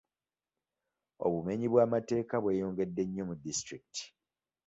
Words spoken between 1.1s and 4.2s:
Obumenyi bw'amateeka bweyongedde nnyo mu disitulikiti.